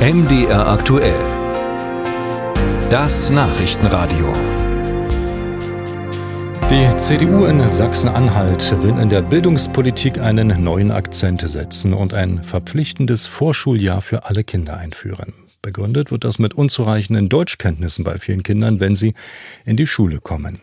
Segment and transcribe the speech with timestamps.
[0.00, 1.20] MDR aktuell.
[2.88, 4.32] Das Nachrichtenradio.
[6.70, 13.26] Die CDU in Sachsen-Anhalt will in der Bildungspolitik einen neuen Akzent setzen und ein verpflichtendes
[13.26, 15.34] Vorschuljahr für alle Kinder einführen.
[15.62, 19.14] Begründet wird das mit unzureichenden Deutschkenntnissen bei vielen Kindern, wenn sie
[19.66, 20.60] in die Schule kommen.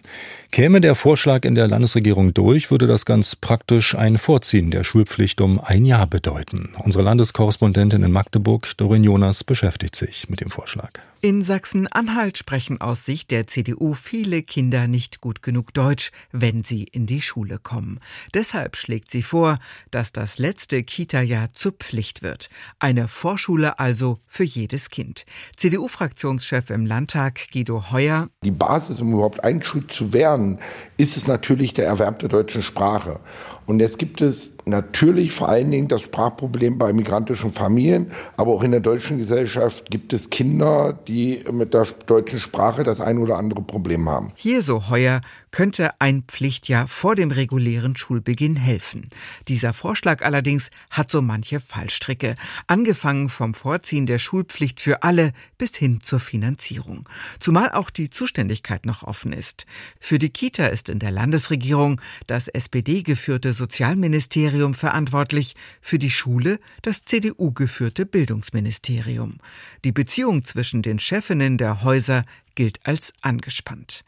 [0.51, 5.39] Käme der Vorschlag in der Landesregierung durch, würde das ganz praktisch ein Vorziehen der Schulpflicht
[5.39, 6.69] um ein Jahr bedeuten.
[6.83, 10.99] Unsere Landeskorrespondentin in Magdeburg, Dorin Jonas, beschäftigt sich mit dem Vorschlag.
[11.19, 16.83] In Sachsen-Anhalt sprechen aus Sicht der CDU viele Kinder nicht gut genug Deutsch, wenn sie
[16.83, 17.99] in die Schule kommen.
[18.35, 19.57] Deshalb schlägt sie vor,
[19.89, 22.49] dass das letzte Kita-Jahr zur Pflicht wird.
[22.77, 25.25] Eine Vorschule also für jedes Kind.
[25.55, 28.29] CDU-Fraktionschef im Landtag Guido Heuer.
[28.47, 30.59] Die Basis, um überhaupt einschult zu werden,
[30.95, 33.19] ist es natürlich der Erwerb der deutschen Sprache.
[33.65, 38.63] Und jetzt gibt es natürlich vor allen Dingen das Sprachproblem bei migrantischen Familien, aber auch
[38.63, 43.37] in der deutschen Gesellschaft gibt es Kinder, die mit der deutschen Sprache das ein oder
[43.37, 44.31] andere Problem haben.
[44.35, 45.19] Hier so heuer
[45.51, 49.09] könnte ein Pflichtjahr vor dem regulären Schulbeginn helfen.
[49.49, 52.35] Dieser Vorschlag allerdings hat so manche Fallstricke,
[52.67, 57.09] angefangen vom Vorziehen der Schulpflicht für alle bis hin zur Finanzierung.
[57.39, 59.65] Zumal auch die Zuständigkeit noch offen ist.
[59.99, 66.59] Für die Kita ist in der Landesregierung das SPD geführte Sozialministerium verantwortlich, für die Schule
[66.83, 69.39] das CDU geführte Bildungsministerium.
[69.83, 72.21] Die Beziehung zwischen den Chefinnen der Häuser
[72.53, 74.03] gilt als angespannt.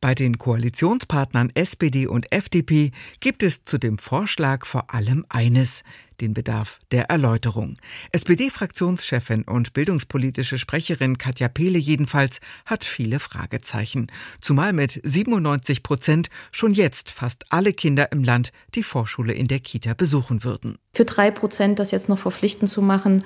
[0.00, 5.82] Bei den Koalitionspartnern SPD und FDP gibt es zu dem Vorschlag vor allem eines,
[6.20, 7.74] den Bedarf der Erläuterung.
[8.12, 14.06] SPD-Fraktionschefin und bildungspolitische Sprecherin Katja Pehle jedenfalls hat viele Fragezeichen.
[14.40, 19.58] Zumal mit 97 Prozent schon jetzt fast alle Kinder im Land die Vorschule in der
[19.58, 20.78] Kita besuchen würden.
[20.94, 23.24] Für drei Prozent das jetzt noch verpflichtend zu machen,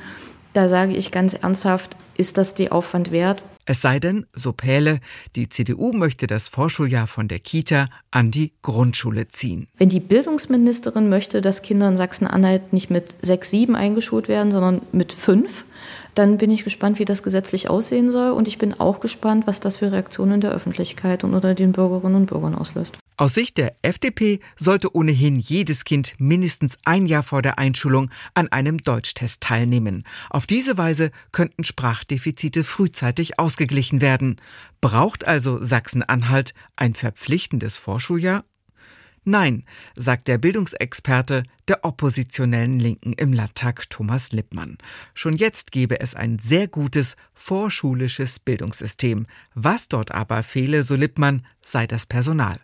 [0.53, 3.43] da sage ich ganz ernsthaft, ist das die Aufwand wert?
[3.65, 4.99] Es sei denn, so Pähle,
[5.37, 9.69] die CDU möchte das Vorschuljahr von der Kita an die Grundschule ziehen.
[9.79, 14.83] Wenn die Bildungsministerin möchte, dass Kinder in Sachsen-Anhalt nicht mit sechs, sieben eingeschult werden, sondern
[14.91, 15.65] mit fünf,
[16.17, 18.33] dann bin ich gespannt, wie das gesetzlich aussehen soll.
[18.33, 21.71] Und ich bin auch gespannt, was das für Reaktionen in der Öffentlichkeit und unter den
[21.71, 23.02] Bürgerinnen und Bürgern auslöst.
[23.17, 28.49] Aus Sicht der FDP sollte ohnehin jedes Kind mindestens ein Jahr vor der Einschulung an
[28.49, 30.05] einem Deutschtest teilnehmen.
[30.31, 34.41] Auf diese Weise könnten Sprachdefizite frühzeitig ausgeglichen werden.
[34.81, 38.45] Braucht also Sachsen-Anhalt ein verpflichtendes Vorschuljahr?
[39.25, 39.65] Nein,
[39.95, 44.79] sagt der Bildungsexperte der oppositionellen Linken im Landtag Thomas Lippmann.
[45.15, 49.27] Schon jetzt gebe es ein sehr gutes vorschulisches Bildungssystem.
[49.55, 52.59] Was dort aber fehle, so Lippmann, sei das Personal.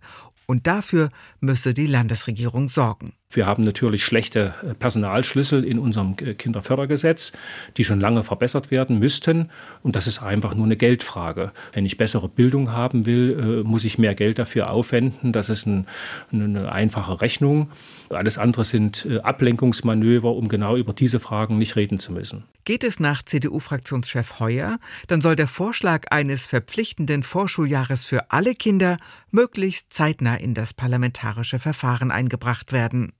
[0.51, 1.11] Und dafür
[1.41, 3.13] müsse die Landesregierung sorgen.
[3.31, 7.33] Wir haben natürlich schlechte äh, Personalschlüssel in unserem äh, Kinderfördergesetz,
[7.77, 9.51] die schon lange verbessert werden müssten.
[9.83, 11.53] Und das ist einfach nur eine Geldfrage.
[11.75, 15.33] Wenn ich bessere Bildung haben will, äh, muss ich mehr Geld dafür aufwenden.
[15.33, 15.87] Das ist ein,
[16.33, 17.71] eine einfache Rechnung.
[18.09, 22.45] Alles andere sind Ablenkungsmanöver, um genau über diese Fragen nicht reden zu müssen.
[22.65, 28.97] Geht es nach CDU-Fraktionschef Heuer, dann soll der Vorschlag eines verpflichtenden Vorschuljahres für alle Kinder
[29.31, 33.13] möglichst zeitnah in das parlamentarische Verfahren eingebracht werden.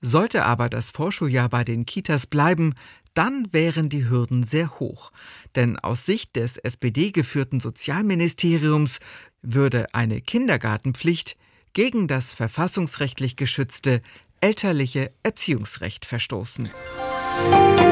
[0.00, 2.74] Sollte aber das Vorschuljahr bei den Kitas bleiben,
[3.14, 5.10] dann wären die Hürden sehr hoch.
[5.54, 8.98] Denn aus Sicht des SPD geführten Sozialministeriums
[9.42, 11.36] würde eine Kindergartenpflicht
[11.72, 14.02] gegen das verfassungsrechtlich geschützte
[14.40, 16.68] elterliche Erziehungsrecht verstoßen.
[17.50, 17.85] Musik